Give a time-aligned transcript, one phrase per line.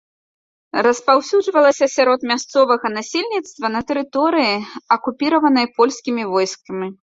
[0.85, 4.53] Распаўсюджвалася сярод мясцовага насельніцтва на тэрыторыі,
[4.99, 6.87] акупіраванай польскімі войскамі.